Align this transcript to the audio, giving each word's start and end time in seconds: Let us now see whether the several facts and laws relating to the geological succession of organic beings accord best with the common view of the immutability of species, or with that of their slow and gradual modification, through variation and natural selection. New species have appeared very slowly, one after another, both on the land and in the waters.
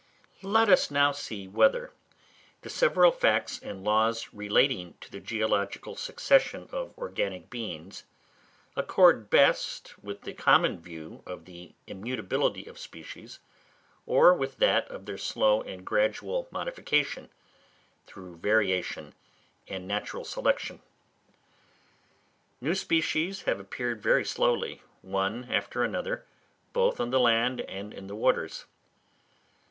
Let 0.41 0.67
us 0.67 0.89
now 0.89 1.11
see 1.11 1.47
whether 1.47 1.93
the 2.63 2.71
several 2.71 3.11
facts 3.11 3.59
and 3.61 3.83
laws 3.83 4.33
relating 4.33 4.95
to 4.99 5.11
the 5.11 5.19
geological 5.19 5.95
succession 5.95 6.67
of 6.71 6.97
organic 6.97 7.51
beings 7.51 8.03
accord 8.75 9.29
best 9.29 9.93
with 10.03 10.21
the 10.21 10.33
common 10.33 10.79
view 10.79 11.21
of 11.27 11.45
the 11.45 11.75
immutability 11.85 12.65
of 12.65 12.79
species, 12.79 13.41
or 14.07 14.33
with 14.33 14.57
that 14.57 14.87
of 14.89 15.05
their 15.05 15.19
slow 15.19 15.61
and 15.61 15.85
gradual 15.85 16.47
modification, 16.49 17.29
through 18.07 18.37
variation 18.37 19.13
and 19.67 19.87
natural 19.87 20.23
selection. 20.25 20.81
New 22.59 22.73
species 22.73 23.43
have 23.43 23.59
appeared 23.59 24.01
very 24.01 24.25
slowly, 24.25 24.81
one 25.03 25.43
after 25.51 25.83
another, 25.83 26.25
both 26.73 26.99
on 26.99 27.11
the 27.11 27.19
land 27.19 27.61
and 27.61 27.93
in 27.93 28.07
the 28.07 28.15
waters. 28.15 28.65